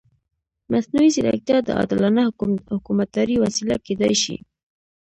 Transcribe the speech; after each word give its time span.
مصنوعي 0.71 1.09
ځیرکتیا 1.15 1.57
د 1.63 1.69
عادلانه 1.79 2.21
حکومتدارۍ 2.75 3.35
وسیله 3.39 3.75
کېدای 3.85 4.13
شي. 4.23 4.35